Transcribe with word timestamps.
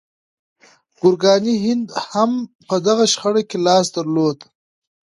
ګورګاني 0.97 1.55
هند 1.65 1.85
هم 2.09 2.31
په 2.67 2.75
دغه 2.87 3.05
شخړه 3.13 3.41
کې 3.49 3.57
لاس 3.67 3.85
درلود. 3.95 4.37